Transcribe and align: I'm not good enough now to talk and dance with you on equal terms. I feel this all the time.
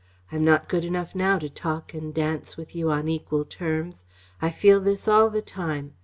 I'm 0.31 0.43
not 0.43 0.67
good 0.67 0.83
enough 0.83 1.13
now 1.13 1.37
to 1.37 1.47
talk 1.47 1.93
and 1.93 2.11
dance 2.11 2.57
with 2.57 2.73
you 2.73 2.89
on 2.89 3.07
equal 3.07 3.45
terms. 3.45 4.05
I 4.41 4.49
feel 4.49 4.79
this 4.79 5.07
all 5.07 5.29
the 5.29 5.43
time. 5.43 5.93